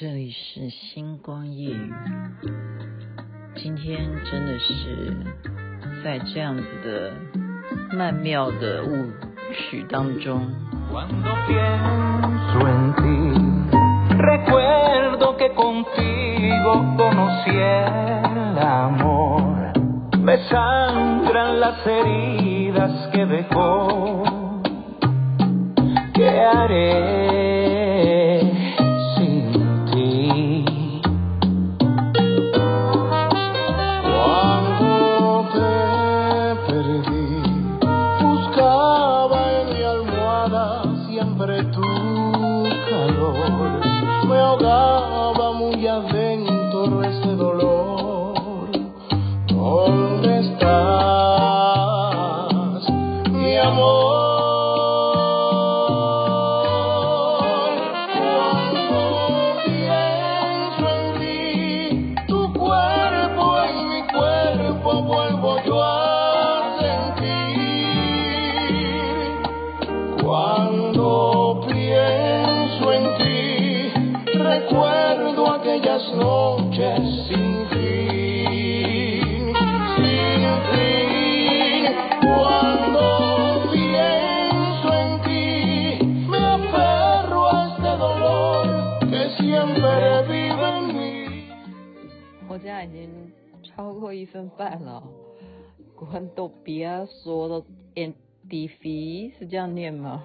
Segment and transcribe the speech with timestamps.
[0.00, 1.92] 这里是星光夜语。
[3.56, 5.14] 今天真的是
[6.02, 7.12] 在这样子的
[7.94, 9.10] 曼妙的舞
[9.52, 10.50] 曲当中。
[10.90, 11.02] 我
[26.14, 26.66] 家
[92.90, 93.08] 已经
[93.62, 95.04] 超过一分半了。
[95.96, 98.14] Cuando pienso en
[98.48, 100.24] ti 是这样念吗？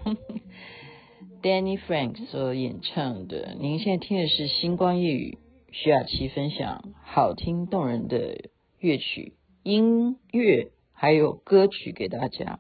[1.43, 3.55] Danny Frank 所演唱的。
[3.59, 5.37] 您现在听的是星光夜语，
[5.71, 12.59] 徐雅琪分享好听动人的乐曲、音乐还有歌曲给大家。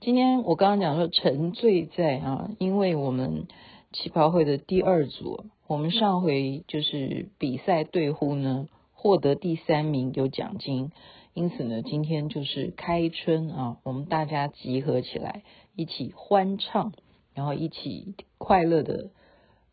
[0.00, 3.48] 今天我刚刚讲说沉醉在啊，因为我们
[3.92, 8.68] 旗袍会的第二组，我们上回就是比赛对呼呢，
[8.98, 10.90] 获得第三名有奖金，
[11.34, 15.42] 因此呢，今天就是开春啊，我们大家集合起来
[15.76, 16.92] 一起欢唱，
[17.34, 19.10] 然后一起快乐的，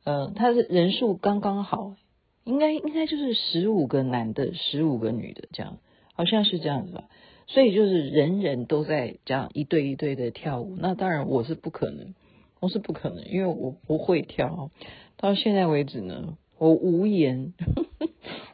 [0.04, 1.96] 呃，他的人数刚刚好，
[2.44, 5.78] 应该应该就是十五个男的，十五个女的这样，
[6.14, 7.06] 好像是这样子吧。
[7.48, 12.14] 所以就是人人都在这样一对一对的跳舞，那当然我是不可能，
[12.60, 14.70] 我是不可能，因为我不会跳。
[15.18, 17.54] 到现在为止呢，我无言，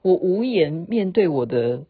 [0.01, 1.83] 我无言面对我的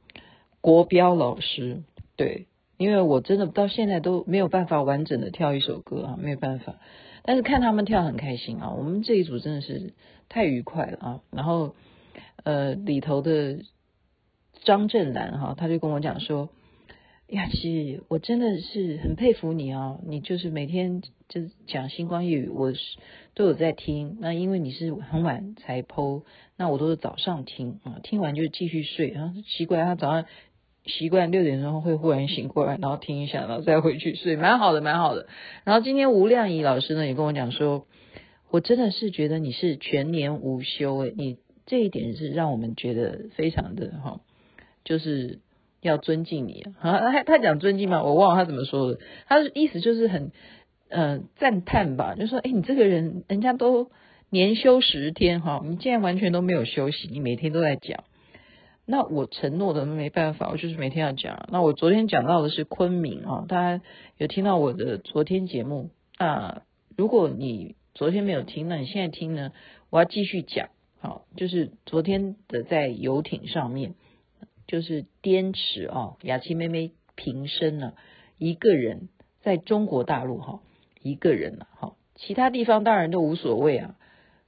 [0.61, 1.83] 国标老师，
[2.15, 2.47] 对，
[2.77, 6.75] 因为我真的到现在都没有办法完整的跳一首歌啊，没有办法。
[7.23, 9.93] 但是看他们跳很开心啊，我们这一组真的是
[10.27, 11.21] 太愉快了啊。
[11.31, 11.75] 然后
[12.43, 13.59] 呃里头的
[14.63, 16.49] 张震南哈，他就跟我讲说。
[17.29, 19.99] 雅琪，我真的是很佩服你哦！
[20.07, 22.79] 你就是每天就讲星光夜语，我是
[23.35, 24.17] 都有在听。
[24.19, 26.23] 那因为你是很晚才 po，
[26.57, 29.09] 那我都是早上听啊，听完就继续睡。
[29.09, 30.25] 然后奇怪，他早上
[30.87, 35.27] 习惯六点钟会忽然醒过来，然后听一下，然后再回去睡，蛮好的，蛮好的。
[35.65, 37.85] 然后今天吴亮仪老师呢也跟我讲说，
[38.49, 44.19] 我真的是觉得你是全年无休诶，你这一点是让我们觉得非常的哈，
[44.83, 45.41] 就是。
[45.81, 46.99] 要尊敬你啊！
[47.11, 48.03] 他他讲尊敬吗？
[48.03, 48.99] 我忘了他怎么说的。
[49.27, 50.31] 他的意思就是很
[50.89, 53.89] 呃赞叹吧，就说哎，你这个人，人家都
[54.29, 58.03] 年休十天哈，你竟然完全都没有休息，你每天都在讲。
[58.85, 61.47] 那我承诺的没办法，我就是每天要讲。
[61.51, 63.83] 那我昨天讲到的是昆明啊，大家
[64.17, 66.63] 有听到我的昨天节目啊？
[66.97, 69.51] 如果你昨天没有听，那你现在听呢？
[69.91, 70.69] 我要继续讲。
[71.01, 73.93] 好，就是昨天的在游艇上面。
[74.69, 77.93] 就是滇池哦，雅琪妹妹平生呢，
[78.37, 79.09] 一个人
[79.41, 80.59] 在中国大陆哈，
[81.01, 83.95] 一个人了哈，其他地方当然都无所谓啊。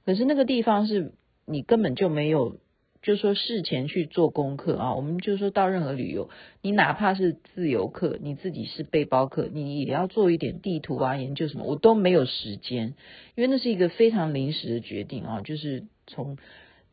[0.04, 1.12] 可是那个地方是
[1.44, 2.58] 你根本就没有，
[3.02, 4.94] 就说事前去做功课啊。
[4.94, 6.30] 我们就说到任何旅游，
[6.60, 12.94] 你哪怕是自由客，你自己是背包客，你也要做一点地图啊，研究什么，我都没有时间，
[13.34, 16.38] 因为那是一个非常临时的决定啊，就是从。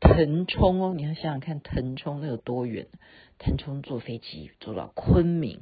[0.02, 2.88] 腾冲哦，你要想想看，腾冲那有多远？
[3.40, 5.62] 腾冲坐飞机坐到昆明，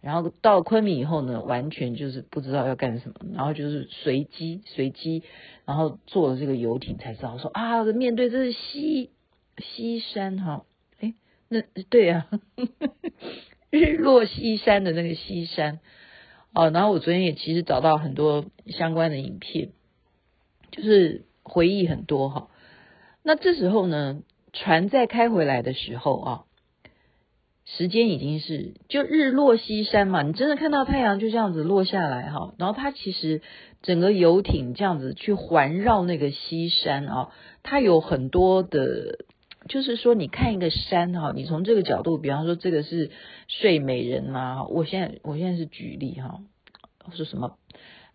[0.00, 5.24] 然后到昆明以后呢，完全就是不知道要干什么，然后就是随机随机，
[5.64, 9.10] 然后坐了这个游艇才知道说啊，面对这是西
[9.58, 10.64] 西山哈，
[11.00, 11.14] 哎，
[11.48, 12.28] 那对啊，
[13.70, 15.80] 日落西山的那个西山
[16.54, 19.70] 哦，然后我昨天也其实找到很多相关的影片，
[20.70, 22.48] 就是回忆很多哈。
[23.22, 26.44] 那这时候呢，船在开回来的时候啊，
[27.66, 32.54] 时间已经是就日落西山嘛，你真的看到太阳就这样子落下来哈。
[32.58, 33.42] 然后它其实
[33.82, 37.30] 整个游艇这样子去环绕那个西山啊，
[37.64, 39.24] 它有很多的，
[39.68, 43.10] 就是说你看一个山哈，你从这个角度，比方说这个是
[43.48, 46.38] 睡美人呐，我现在我现在是举例哈，
[47.12, 47.58] 说什么？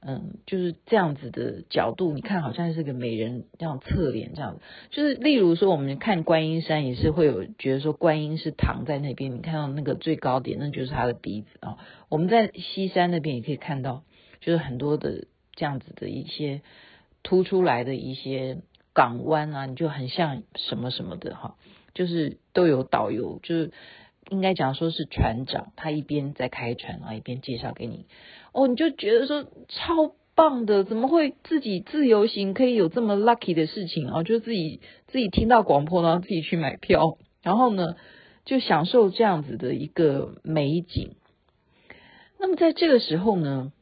[0.03, 11.77] 嗯，就是这样子的角度，你看好像是个美人这样侧脸这样子，就是例如说我们看观音山也是会有觉得说观音是躺在那边，你看到那个最高点，那就是他的鼻子啊。
[12.09, 14.03] 我们在西山那边也可以看到，
[14.39, 16.63] 就是很多的这样子的一些
[17.21, 18.57] 凸出来的一些
[18.94, 21.57] 港湾啊，你就很像什么什么的哈，
[21.94, 23.71] 就是都有导游，就是
[24.31, 28.06] 应该讲说是船长，他一边在开船啊，一边介绍给你。
[28.54, 34.24] 哦，你就觉得说超棒的，怎么会自己自由行可以有这么 lucky 的事情啊？
[34.24, 37.98] 就自己自己听到广播，然后自己去买票，然后呢
[38.45, 41.16] 就享受这样子的一个美景。
[42.39, 43.74] 那么在这个时候呢，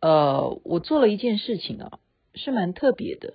[0.00, 1.98] 呃，我做了一件事情啊，
[2.34, 3.34] 是蛮特别的。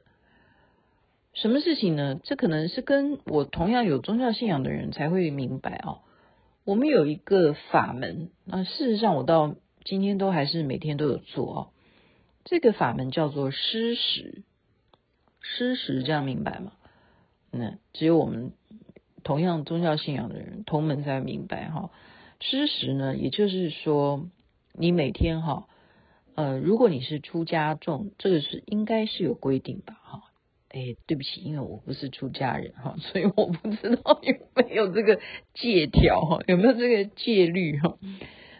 [1.33, 2.19] 什么事情呢？
[2.23, 5.99] 这可能是跟我同样有宗教信仰的人才会明白啊。
[6.63, 11.67] 我们有一个法门，那事实上我到今天都还是每天都有做哦。
[12.45, 14.43] 这个法门叫做施食，
[15.41, 16.73] 施食这样明白吗？
[17.49, 18.53] 那只有我们
[19.23, 21.89] 同样宗教信仰的人同门才明白哈。
[22.39, 24.29] 施食呢，也就是说
[24.73, 25.67] 你每天哈，
[26.35, 30.23] 呃，如果你是出家众，这个是应该是有规定吧哈。
[30.73, 35.19] 哎，对不起，因为我不是出家人哈，所以我不知道有没有这个
[35.53, 37.99] 戒条哈，有没有这个戒律哈。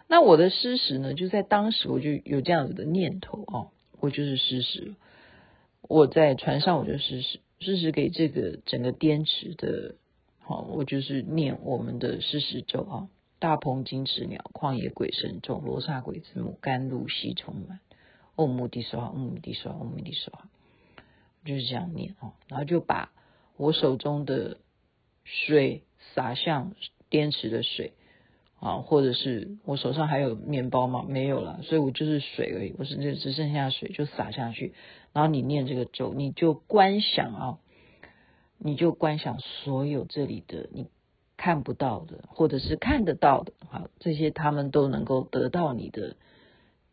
[0.08, 4.94] 那我的施食呢，就在当时我就有这样子的念头哦，我就是施食。
[5.82, 9.96] 我在船上我就施食，施食给这个整个滇池的，
[10.40, 17.80] 好，我就是念我们的施食咒啊，大鹏金翅鸟，旷野鬼神众，罗刹鬼子母，甘露悉充满，
[18.36, 20.53] 唵嘛呢叭，唵嘛呢叭，唵嘛呢叭。
[21.46, 23.12] 就是这样念哦，然后就把
[23.58, 24.58] 我手中的
[25.24, 25.84] 水
[26.16, 26.74] 洒向
[27.10, 27.94] 滇池的水
[28.60, 31.04] 啊，或者是我手上还有面包吗？
[31.08, 34.74] 没有了，所以我就是水而已，我是就只剩下水就洒下去。
[35.12, 37.60] 然后你念这个咒，你就观想啊，
[38.58, 40.88] 你就观想所有这里的你
[41.36, 46.16] 看不到的，或者是看得到的，好，这些他们都能够得到你的。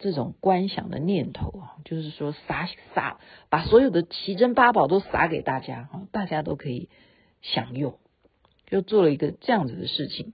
[0.00, 3.18] 这种观想的念头啊，就是说撒撒，
[3.50, 6.88] 把所有的奇珍八宝都撒给大家哈，大家都可以
[7.42, 7.98] 享用，
[8.66, 10.32] 就做了一个这样子的事情。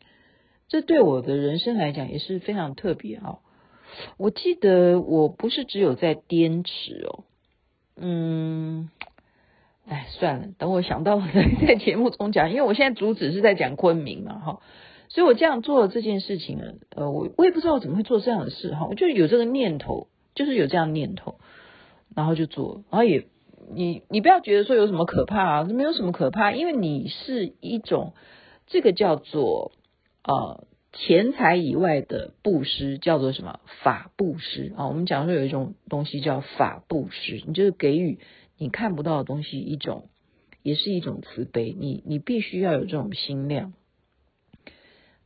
[0.68, 3.40] 这对我的人生来讲也是非常特别啊。
[4.16, 7.24] 我记得我不是只有在滇池哦，
[7.96, 8.88] 嗯，
[9.88, 11.26] 哎，算了，等我想到了
[11.66, 14.60] 在节目中讲，因为我现在主旨是在讲昆明嘛，哈。
[15.08, 21.38] 所以我这样做了这件事情呢，呃，我我也不知道我怎么会做这样的事哈，我就有这个念头，就是有这样念头，
[22.14, 23.26] 然后就做，然后也
[23.72, 28.14] 你你不要觉得说有什么可怕啊，没有什么可怕，因为你是一种
[28.66, 29.72] 这个叫做
[30.24, 34.86] 呃钱财以外的布施，叫做什么法布施啊？
[34.88, 38.18] 我们讲说有一种东西叫法布施，你就是给予
[38.58, 40.08] 你看不到的东西一种，
[40.62, 43.72] 也是一种慈悲，你你必须要有这种心量。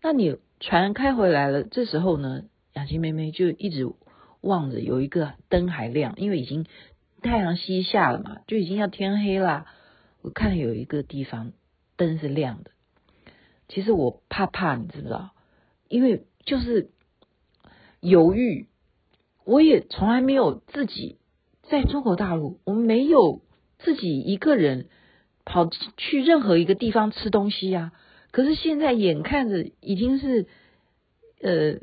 [0.03, 3.91] 那你船开回来了，这时候呢，雅琪妹妹就一直
[4.41, 6.67] 望着有一个灯还亮，因为已经
[7.23, 9.67] 太阳西下了嘛，就已经要天黑了。
[10.23, 11.53] 我看有一个地方
[11.97, 12.71] 灯是亮的，
[13.69, 15.31] 其实我怕怕，你知不知道？
[15.89, 16.91] 因为就是
[18.01, 18.69] 犹豫，
[19.45, 21.19] 我也从来没有自己
[21.63, 23.43] 在中国大陆，我没有
[23.79, 24.89] 自己一个人
[25.45, 27.93] 跑去任何一个地方吃东西呀、
[28.31, 30.47] 可是现在眼看着已经是，
[31.43, 31.81] 呃，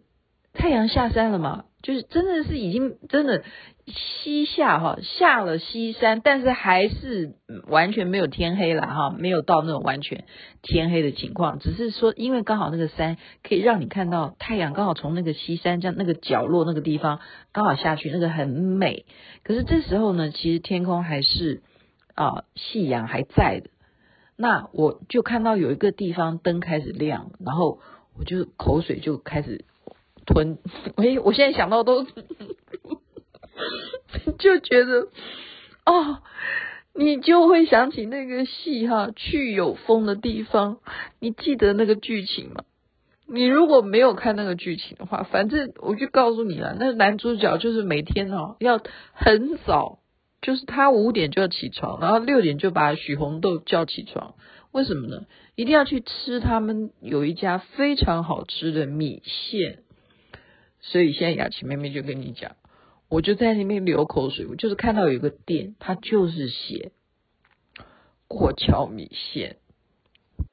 [0.53, 3.43] 太阳下山了嘛，就是真的是已经真的
[3.85, 7.35] 西下哈，下了西山，但是还是
[7.67, 10.25] 完全没有天黑了哈，没有到那种完全
[10.61, 17.19] 天黑的情况，只是说因为刚好那个山可以让你看到太阳刚好从那个西山这样那个角落那个地方
[17.51, 19.05] 刚好下去，那个很美。
[19.43, 21.61] 可是这时候呢，其实天空还是
[22.15, 23.69] 啊，夕阳还在的。
[24.37, 27.79] 那我就看到有一个地方灯开始亮，然后
[28.17, 29.65] 我就口水就开始
[30.25, 30.59] 吞。
[30.95, 32.05] 哎， 我现在想到都
[34.37, 35.07] 就觉得
[35.85, 36.19] 哦，
[36.93, 40.77] 你就会想起那个戏哈，去有风的地方。
[41.19, 42.63] 你记得那个剧情吗？
[43.25, 48.79] 你如果没有看那个剧情的话，反正我就告诉你了，那男主角就是每天哦要
[49.13, 49.97] 很早。
[50.41, 54.35] 就是他五点就要起床，然后六点就把许红豆叫起床。
[54.71, 55.25] 为什么呢？
[55.55, 59.79] 一定要去吃他们有一家非常好吃的米线。
[60.79, 62.55] 所以现在雅琪妹妹就跟你讲，
[63.09, 64.45] 我就在那边流口水。
[64.45, 66.91] 我就是看到有一个店，它就是写
[68.27, 69.57] 过桥米线，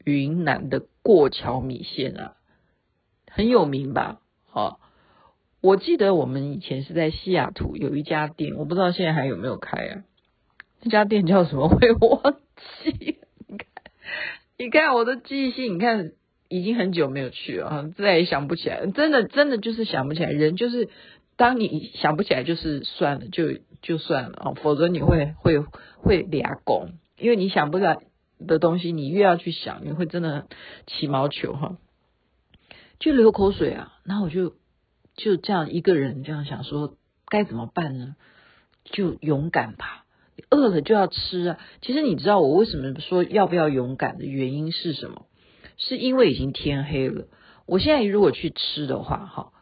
[0.05, 2.37] 云南的过桥米线啊，
[3.31, 4.23] 很有名吧？
[4.47, 4.81] 好，
[5.64, 10.04] 我记得我们以前是在西雅图有一家店，我不知道现在还有没有开啊？
[10.83, 11.68] 那家店叫什么？
[11.68, 12.37] 会忘
[12.83, 13.18] 记？
[13.49, 13.66] 你看，
[14.59, 16.12] 你看我的记性，你看。
[16.50, 20.30] 已经很久没有去了，再也想不起来，真的真的就是想不起来。
[20.30, 20.88] 人就是，
[21.37, 25.59] 当你想不起来，就是算了，就就算了啊，否则你会会
[25.97, 27.97] 会俩拱，因为你想不起来
[28.47, 30.47] 的东西，你越要去想，你会真的
[30.87, 31.78] 起毛球哈，
[33.00, 33.94] 就流口水啊。
[34.04, 34.54] 然后我就
[35.16, 38.16] 就这样一个人这样想说，该怎么办呢？
[38.85, 40.04] 就勇敢吧，
[40.50, 41.59] 饿了就要吃啊。
[41.80, 45.26] 其实你知道我为什么说要不要勇敢的原因是什么？
[45.76, 47.26] 是因为已经天黑了，
[47.66, 49.52] 我现在如果去吃的话，哈，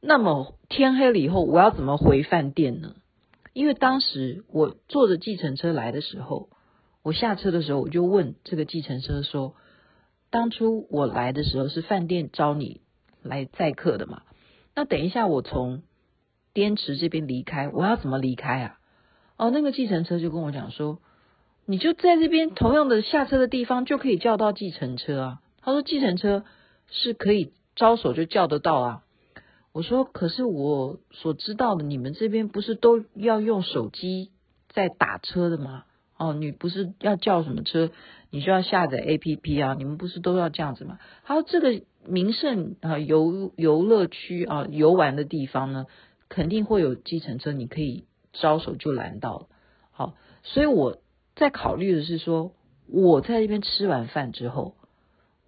[0.00, 2.96] 那么天黑了以后，我要怎么回饭店呢？
[3.52, 6.48] 因为当时我坐着计程车来的时候，
[7.02, 9.54] 我下车的时候，我就问这个计程车说
[10.30, 12.80] ：“当初我来的时候是饭店招你
[13.22, 14.22] 来载客的嘛？
[14.74, 15.82] 那等一下我从
[16.54, 18.78] 滇池这边离开，我要怎么离开啊？”
[19.36, 20.98] 哦，那个计程车就跟我讲说
[21.66, 26.44] ：“你就在这边同样的下车的地方就可以叫到计程车啊。”他说：“计程车
[26.88, 29.02] 是可以招手就叫得到啊。”
[29.72, 34.30] 我说：“可是我所知道的，你们这边不是都要用手机
[34.68, 35.84] 在打车的吗？
[36.18, 37.90] 哦，你不是要叫什么车，
[38.30, 39.74] 你就要下载 APP 啊？
[39.74, 45.86] 你们不是都要这样子吗？”他说：“这个名胜啊游游乐区啊游玩的地方呢，
[46.28, 49.48] 肯定会有计程车，你可以招手就拦到。
[49.90, 50.98] 好，所以我
[51.34, 52.54] 在考虑的是说，
[52.86, 54.76] 我在这边吃完饭之后。”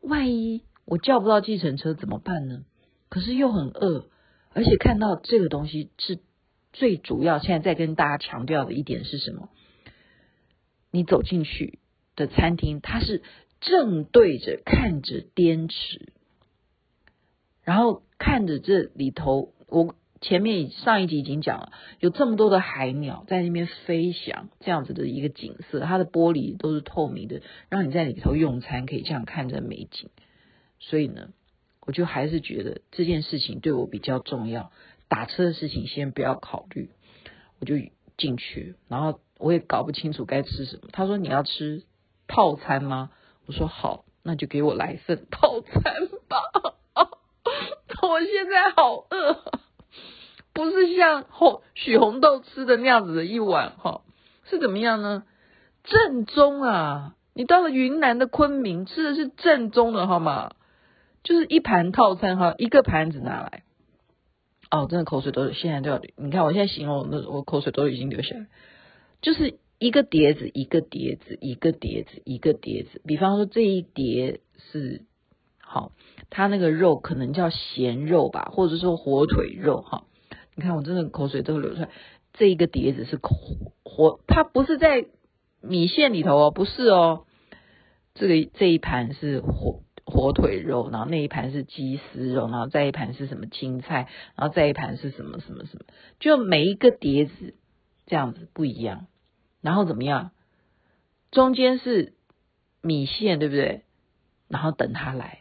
[0.06, 2.64] 万一我叫不到计程车怎么办呢？
[3.08, 4.10] 可是又很饿，
[4.52, 6.18] 而且看到这个东西是
[6.74, 7.38] 最主要。
[7.38, 9.48] 现在在跟大家强调的一点是什么？
[10.90, 11.78] 你走进去
[12.16, 13.22] 的餐厅，它是
[13.62, 16.12] 正对着看着滇池，
[17.64, 19.50] 然后看着这里头。
[19.66, 30.10] 我前面上一集已经讲了，有这么多的海鸟在那边飞翔，这样子的一个景色，它的玻璃都是透明的，让你在里头用餐可以这样看着美景。
[30.78, 31.30] 所以呢，
[31.80, 34.70] 我就还是觉得这件事情对我比较重要。
[35.08, 36.90] 打车的事情先不要考虑，
[37.58, 37.74] 我就
[38.16, 40.88] 进去，然后我也搞不清楚该吃什么。
[40.92, 41.82] 他说，你要吃
[42.28, 43.10] 套餐吗？
[43.46, 45.82] 我说好，那就给我来份套餐
[46.28, 46.76] 吧。
[48.08, 49.52] 我现在好饿。
[50.52, 54.02] 不是像红许红豆吃的那样子的一碗哈，
[54.44, 55.24] 是怎么样呢？
[55.82, 57.16] 正宗啊！
[57.34, 60.52] 你到了云南的昆明吃的是正宗的好吗？
[61.24, 63.64] 就是一盘套餐哈，一个盘子拿来。
[64.70, 68.46] 哦，真的口水都现在都要，你看我现在形容的，我口水都已经流下来。
[69.22, 73.02] 就是一个碟子，一个碟子，一个碟子，一个碟子。
[73.04, 75.02] 比方说这一碟是
[75.74, 75.90] 好，
[76.30, 80.04] 它那个肉可能叫咸肉吧，或者说火腿肉哈。
[80.54, 81.88] 你看，我真的口水都流出来。
[82.32, 85.06] 这一个碟子是火火，它不是在
[85.60, 87.24] 米线里头哦，不是哦。
[88.14, 95.84] 这个这一盘是火火腿肉，然后那一盘是鸡丝肉，然后再一盘是什么青菜，然后再一盘是什么什么什么，
[96.20, 97.56] 就每一个碟子
[98.06, 99.08] 这样子不一样。
[99.60, 100.30] 然后怎么样？
[101.32, 102.12] 中间是
[102.80, 103.82] 米线，对不对？
[104.46, 105.40] 然后等它来，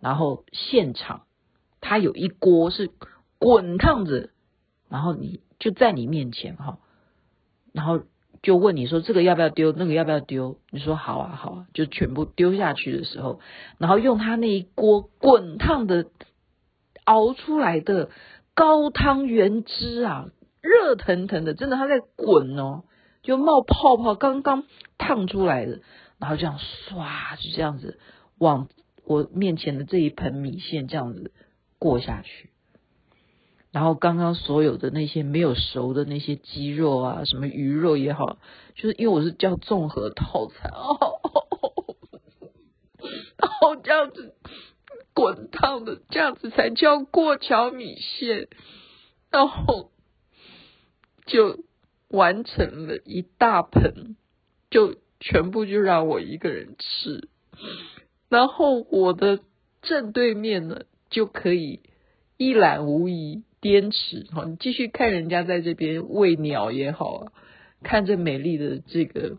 [0.00, 1.22] 然后现场
[1.80, 2.90] 它有一锅是。
[3.42, 4.28] 滚烫着，
[4.90, 6.78] 然后你就在你面前哈，
[7.72, 8.02] 然后
[8.42, 10.58] 就问你说这个要不要丢，那个要不要丢？
[10.70, 13.40] 你说好啊好啊，就全部丢下去的时候，
[13.78, 16.10] 然后用他那一锅滚烫的
[17.04, 18.10] 熬出来的
[18.52, 20.26] 高汤原汁啊，
[20.60, 22.84] 热腾腾的，真的它在滚哦，
[23.22, 24.64] 就冒泡泡，刚刚
[24.98, 25.80] 烫出来的，
[26.18, 27.98] 然后这样唰就这样子
[28.36, 28.68] 往
[29.10, 31.32] 我面前的这一盆米线这样子
[31.80, 32.50] 过下去。
[33.72, 38.38] 然后刚刚所有的那些没有熟的那些鸡肉啊，什么鱼肉也好，
[38.76, 41.20] 就是因为我是叫综合套餐哦，
[43.36, 44.36] 然后这样子
[45.12, 48.46] 滚烫的，这样子才叫过桥米线，
[49.28, 49.90] 然后
[51.26, 51.64] 就
[52.06, 54.14] 完成了一大盆，
[54.70, 57.28] 就全部就让我一个人吃，
[58.30, 59.40] 然后我的
[59.82, 61.80] 正对面呢就可以
[62.38, 63.42] 一览无遗。
[63.62, 67.32] 滇池哈，你继续看人家在这边喂鸟也好啊，
[67.82, 69.36] 看着美丽的这个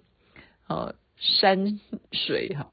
[0.68, 1.80] 啊山
[2.12, 2.72] 水哈，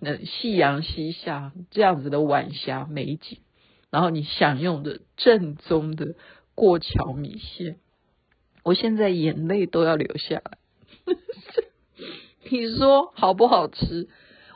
[0.00, 3.38] 那夕阳西下这样子的晚霞美景，
[3.88, 6.14] 然后你享用的正宗的
[6.54, 7.78] 过桥米线，
[8.62, 10.58] 我现在眼泪都要流下来。
[12.50, 14.10] 你说好不好吃？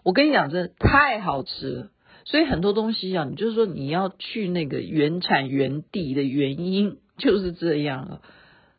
[0.04, 1.88] 我跟你讲，真的太好吃了。
[2.26, 8.20] 所以很多东西啊，你就是说你要去那个原产原地的原因就是这样了。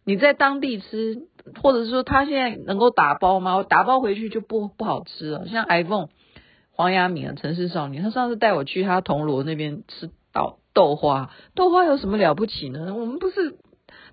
[0.04, 1.28] 你在当地吃，
[1.62, 3.58] 或者是说他现在能够打包吗？
[3.58, 5.48] 我打包回去就不不好吃了。
[5.48, 6.10] 像 iPhone
[6.72, 12.94] 黄雅敏啊，城市少女，他上次带我去他铜锣那边吃豆豆花，豆花有什么了不起呢？
[12.96, 13.58] 我们不是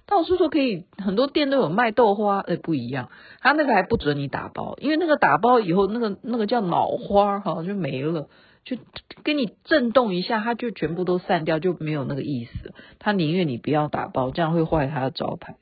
[0.07, 3.09] 到处都可以，很多店都有卖豆花，哎，不一样，
[3.41, 8.29] 他那个还不准你打包，因为那个打包以后，那个那个叫脑花哈就没了，
[8.65, 8.77] 就
[9.25, 12.75] 给你震动一下，它就全部都散掉，就没有那个意思。
[12.99, 15.57] 他宁愿你不要打包，这样会坏他的招牌。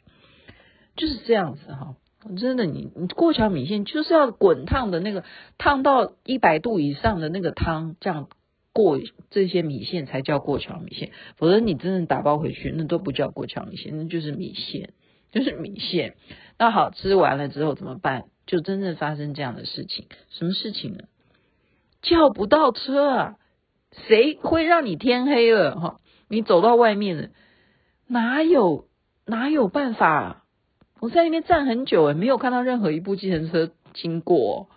[0.96, 1.94] 就是这样子哈，
[2.36, 5.24] 真的，你你过桥米线就是要滚烫的那个，
[5.56, 8.28] 烫到一百度以上的那个汤，这样
[8.72, 8.98] 过
[9.30, 14.92] 这些米线才叫过桥米线，否则你真正打包回去，那都不叫过桥米线，那就是米线，
[15.32, 16.14] 就是米线。
[16.58, 18.24] 那好，吃完了之后怎么办？
[18.46, 21.04] 就真正发生这样的事情，什么事情呢？
[22.02, 23.36] 叫不到车啊，
[23.92, 26.00] 谁会让你天黑了哈？
[26.28, 27.28] 你走到外面了，
[28.06, 28.86] 哪有
[29.26, 30.44] 哪有办法啊？
[31.00, 34.68] 我在那边站很久诶，没有看到任何一部计程车经过。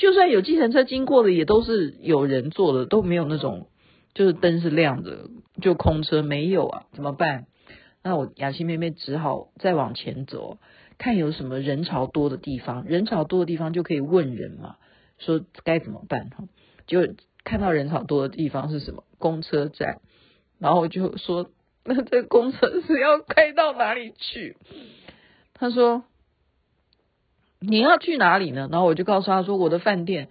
[0.00, 3.68] 就算有计程车经过的，也都是有人坐的，都没有那种
[4.14, 5.28] 就是灯是亮的，
[5.60, 6.86] 就空车没有啊？
[6.92, 7.46] 怎么办？
[8.02, 10.56] 那我雅琪妹妹只好再往前走，
[10.96, 12.86] 看有什么人潮多的地方。
[12.86, 14.76] 人潮多的地方就可以问人嘛，
[15.18, 16.44] 说该怎么办哈？
[16.86, 17.14] 就
[17.44, 19.04] 看到人潮多的地方是什么？
[19.18, 20.00] 公车站。
[20.58, 21.50] 然后就说，
[21.84, 24.56] 那这公车是要开到哪里去？
[25.54, 26.04] 他说
[27.60, 30.28] ：“你要去哪里呢？”然后我就告诉他说：“我的饭店。”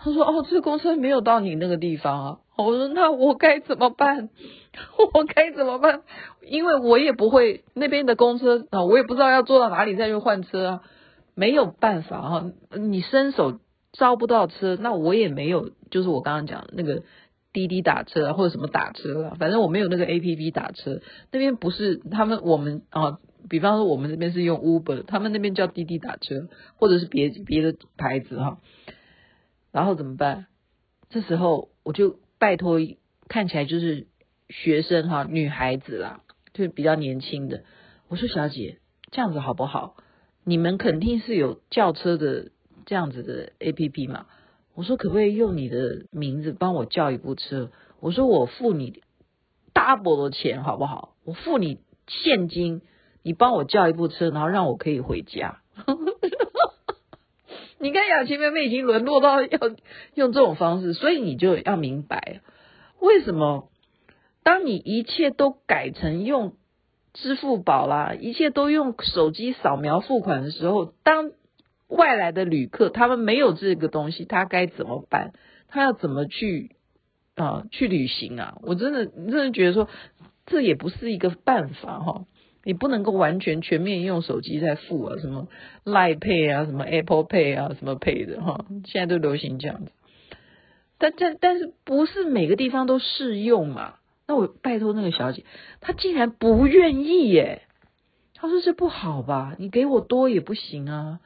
[0.00, 4.30] 他说：“哦，这公车没有到你那个地方啊。”我说：“那我该怎么办？
[5.14, 6.02] 我该怎么办？
[6.42, 10.82] 因为我也不会那边的公车啊，我也不知道要坐到哪里再去换车啊，
[11.34, 12.44] 没有办法哈。
[12.76, 13.58] 你伸手
[13.92, 17.02] 招不到车，那我也没有，就是我刚刚讲的那个
[17.52, 21.00] 滴滴打车或者什么打车啊，反正我没有那个 APP 打车。
[21.32, 28.58] 那边不是他们我们啊。”比方说，我们这边是用 Uber，他们那边叫滴滴打车，或者是别别的牌子哈。
[29.70, 30.46] 然后怎么办？
[31.08, 32.78] 这时候我就拜托，
[33.28, 34.08] 看起来就是
[34.50, 36.20] 学生哈，女孩子啦，
[36.52, 37.62] 就比较年轻的。
[38.08, 38.80] 我说小姐，
[39.12, 39.96] 这样子好不好？
[40.44, 42.50] 你们肯定是有叫车的
[42.86, 44.26] 这样子的 APP 嘛。
[44.78, 47.72] 我说可不可以用你的名字帮我叫一部车？
[47.98, 49.02] 我说我付你
[49.74, 51.16] double 的钱好不好？
[51.24, 52.82] 我付你现金。
[53.24, 55.62] 你帮我叫一部车，然后让我可以回家。
[57.80, 59.48] 你看雅琪妹妹已经沦落到要
[60.14, 62.40] 用这种方式，所以你就要明白，
[63.00, 63.70] 为什么
[64.44, 66.54] 当你一切都改成用
[67.14, 71.32] 支付宝啦，一切都用手机扫描付款的时候，当
[71.88, 75.32] 外来的旅客他们没有这个东西，他该怎么办？
[75.68, 76.76] 他要怎么去
[77.34, 78.58] 啊去旅行啊？
[78.62, 79.88] 我真的真的觉得说，
[80.46, 82.24] 这也不是一个办法哈。
[82.64, 85.48] 你不能够完全全面用手机在付啊，什么
[85.84, 89.92] Line Pay 啊，什么 Apple Pay 啊，什么 Pay 的哈，现在都流行这样子。
[90.98, 93.94] 但但但是不是每个地方都适用嘛？
[94.26, 95.44] 那我拜托那个小姐，
[95.80, 97.62] 她竟然不愿意耶。
[98.34, 99.56] 她说这不好吧？
[99.58, 101.20] 你给我多也不行啊。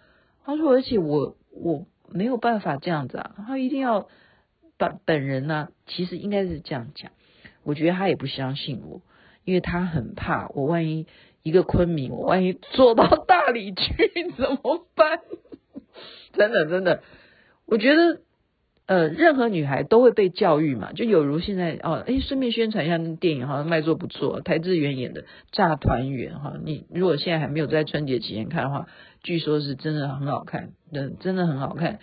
[0.45, 3.35] 他说而且我我没有办法这样子啊。
[3.47, 4.09] 他一定要
[4.79, 7.13] 本本人呢、其实应该是这样讲。
[7.63, 9.03] 我觉得他也不相信我，
[9.45, 11.07] 因为他很怕我万一。
[11.45, 13.83] 一个昆明，我万一坐到大理去
[14.39, 15.19] 怎么办？
[16.35, 17.03] 真的真的，
[17.67, 18.21] 我觉得
[18.87, 28.87] 呃，任何女孩都会被教育嘛，就有如现在哦，哎，顺便宣传一下那电影，好像卖座不错，台智源演的《诈团圆》哈，你如果现在还没有在春节期间看的话，
[29.23, 32.01] 据说是真的很好看，真真的很好看。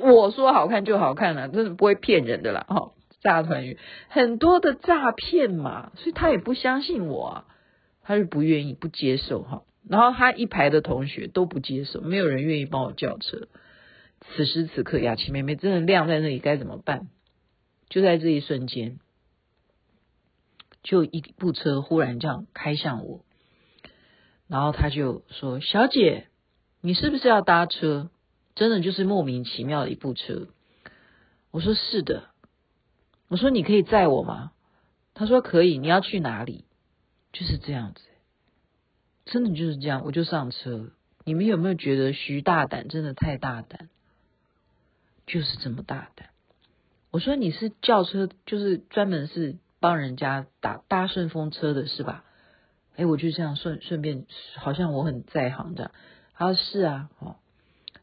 [0.00, 2.92] 我说好看就好看了，真的不会骗人的啦哈。
[3.20, 3.76] 诈团圆
[4.08, 7.44] 很多的诈骗嘛，所以他也不相信我啊。
[8.04, 13.46] 他是不愿意不接受哈，然后他一排的同学都不接受，没有人愿意帮我叫车。
[14.34, 17.06] 此时此刻，雅琪妹妹真的晾在那里，该怎么办？
[17.88, 18.98] 就在这一瞬间，
[20.82, 23.24] 就一部车忽然这样开向我，
[24.48, 26.26] 然后他就说：“小姐，
[26.82, 28.10] 你是不是要搭车？”
[28.54, 30.48] 真的就是莫名其妙的一部车。
[31.50, 32.24] 我说：“是的。”
[33.28, 34.52] 我说：“你可以载我吗？”
[35.14, 36.66] 他说：“可以。”你要去哪里？
[37.32, 38.02] 就是这样子，
[39.24, 40.90] 真的就是这样，我就上车。
[41.24, 43.88] 你们有没有觉得徐大胆真的太大胆？
[45.26, 46.28] 就是这么大胆。
[47.10, 52.24] 我说你是叫车，就是专门是帮人家打搭顺风车的是吧？
[52.96, 55.92] 哎，我就这样顺顺便，好像我很在行这样。
[56.42, 57.36] 他说是啊，哦，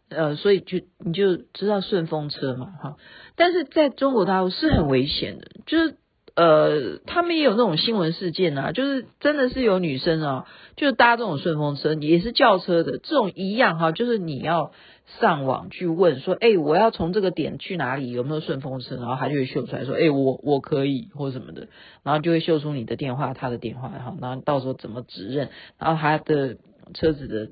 [0.09, 2.97] 呃，所以就你就知道顺风车嘛，哈。
[3.35, 5.95] 但是在中国大陆是很危险的，就是。
[6.35, 10.45] 呃，他们也有那种新闻事件啊，就是真的是有女生啊，
[10.77, 14.71] 就搭这种顺风车，也是轿车的这种一样哈，就是你要
[15.19, 18.95] 上网去问说，哎，我要从这个点去哪里，有没有顺风车？
[18.95, 21.67] 然后他就会秀出来说，哎，我我可以或什么的，
[22.03, 26.55] 然后就会秀出你的电话，他的电话，然后然后到时候怎么指认，然后他的。
[26.93, 27.51] 车子的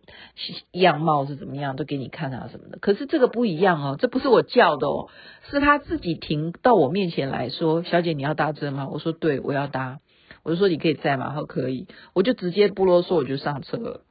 [0.72, 2.78] 样貌是怎么样，都给你看啊什么的。
[2.80, 5.10] 可是这个不一样哦，这不是我叫的哦，
[5.50, 10.00] 是他自己停到我面前来说：“小姐，你要搭车吗？”我说：“对，我要搭。”
[10.44, 14.02] 我就说：“你可以载吗？”他说：“可以。”我就直接不啰嗦，我就上车了。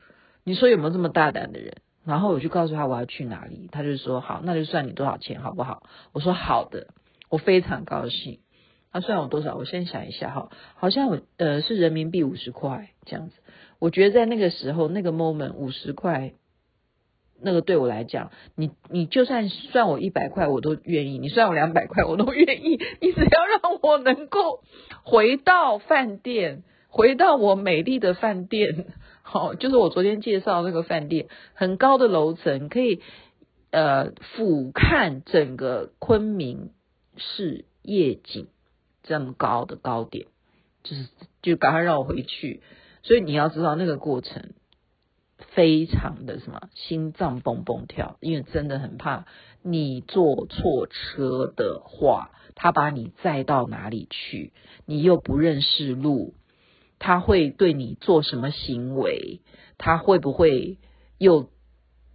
[0.45, 1.75] 你说有没有这么大胆的人？
[2.05, 6.89] 然后我就告诉他我要去哪里，他就说：“好，那就算你多少钱，好不好？”我说：“好的。”
[7.29, 8.39] 我非常高兴。
[8.93, 9.57] 他算我多少？
[9.57, 13.37] 我先想一下哈，好像我呃是人民币五十块这样子。
[13.79, 16.33] 我觉得在那个时候，那个 moment 五十块，
[17.41, 22.79] 那个对我来讲，你你就算算我一百块，我都愿意；你算我两百块，我都愿意。
[23.01, 24.63] 你只要让我能够
[25.05, 28.87] 回到饭店，回到我美丽的饭店，
[29.23, 33.03] 好，就是我昨天介绍那个饭店，很高的楼层，可以
[33.71, 36.71] 呃俯瞰整个昆明
[37.19, 38.47] 市夜景，
[39.03, 40.27] 这么高的高点，
[40.83, 41.09] 就是
[41.43, 42.63] 就赶快让我回去。
[43.07, 44.51] 所以你要知道那个过程
[45.55, 49.27] 非常的什么心脏蹦蹦跳，因为真的很怕
[49.63, 54.53] 你坐错车的话，他把你载到哪里去，
[54.87, 56.35] 你又不认识路，
[56.99, 59.41] 他会对你做什么行为，
[59.79, 60.79] 他会不会
[61.17, 61.49] 又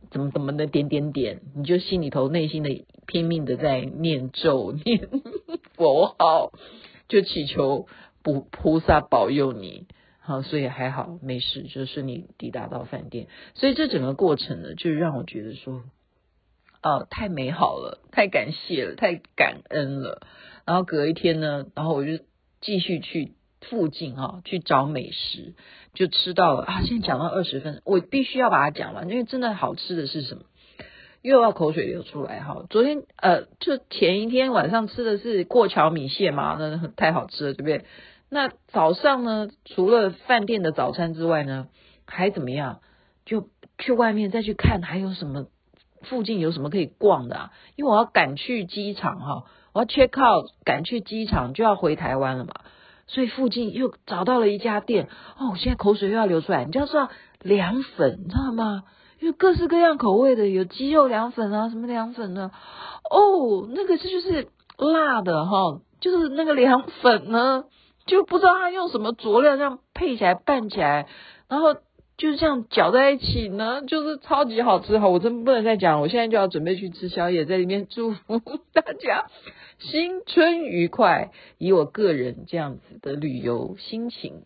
[0.09, 5.07] 怎么怎么的点点点，你就心里头内心的拼命的在念咒念
[5.75, 6.51] 佛号，
[7.07, 7.87] 就祈求
[8.23, 9.87] 菩菩萨保佑你。
[10.31, 13.27] 啊，所以还好，没事，就顺利抵达到饭店。
[13.53, 15.83] 所以这整个过程呢，就让我觉得说，
[16.81, 20.21] 哦，太美好了，太感谢了，太感恩了。
[20.65, 22.23] 然后隔一天呢，然后我就
[22.61, 25.53] 继续去附近哈、哦，去找美食，
[25.93, 26.81] 就吃到了啊。
[26.83, 30.43] 现在讲到二十分，我必须要把它讲完，因为真的好吃的是什么？
[31.21, 32.65] 又要口水流出来哈。
[32.71, 37.85] 昨天呃，就前一天晚上吃的是过桥米线嘛，那太好吃了，对不对？
[38.33, 41.67] 那早上呢，除了饭店的早餐之外呢，
[42.07, 42.79] 还怎么样？
[43.25, 45.47] 就去外面再去看还有什么，
[46.03, 47.51] 附近有什么可以逛的啊？
[47.75, 52.53] 因为我要赶去机场哈，我要 check out，赶去机场就要回台湾了嘛，
[53.05, 56.63] 所以附近又找到了一家店哦，我现在口水又要流出来。
[56.63, 57.09] 你就要知道
[57.41, 58.83] 凉粉，你知道吗？
[59.19, 62.49] 因为各式各样口味的，有鸡肉凉粉啊，什么凉粉呢？
[63.09, 67.65] 哦，那个是就是辣的哈，就是那个凉粉呢。
[68.11, 71.07] 就不知道他用什么佐料这样配起来拌起来，
[71.47, 71.75] 然后
[72.17, 75.07] 就是这样搅在一起呢，就是超级好吃哈！
[75.07, 78.41] 我真不能再讲，我现在就要准备去吃宵夜，在里面祝福
[78.73, 79.27] 大家
[79.79, 84.43] 新春愉快，以我个人这样子的旅游心情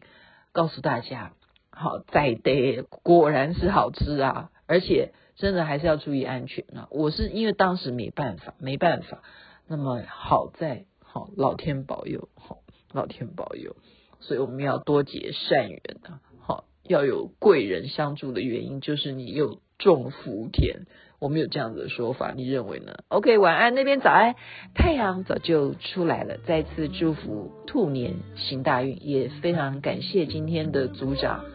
[0.52, 1.32] 告诉大家，
[1.72, 6.88] 好在得果然是好吃啊，而且真的还是要注意安全啊！
[6.92, 9.24] 我是因为当时没办法，没办法，
[9.68, 12.60] 那么好在好老天保佑好。
[12.96, 13.76] 老天保佑，
[14.22, 16.22] 所以我们要多结善缘啊！
[16.40, 20.88] 好，要有贵人相助的原因，就是你有种福田。
[21.20, 24.36] 我们有这样子的说法，你认为呢？OK，晚安，那边早安，
[24.74, 26.38] 太阳早就出来了。
[26.46, 31.46] 再次祝福兔年行大运，也非常感谢今天的组长，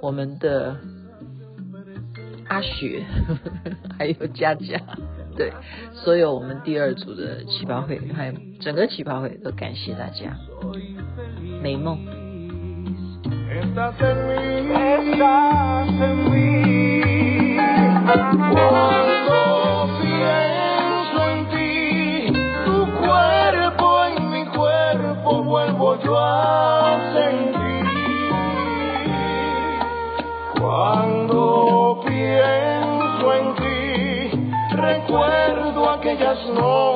[0.00, 0.78] 我们的
[2.48, 3.04] 阿雪，
[3.98, 4.80] 还有佳佳。
[5.38, 5.52] 对
[5.92, 10.36] 所有我们第二组的旗袍会还有整个旗袍会都感谢大家。
[11.62, 11.96] 美梦。
[36.44, 36.87] snow.